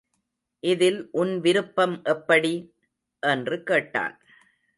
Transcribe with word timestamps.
இதில் 0.63 1.09
உன் 1.11 1.39
விருப்பம் 1.39 2.01
எப்படி? 2.03 2.53
என்று 3.23 3.63
கேட்டான். 3.63 4.15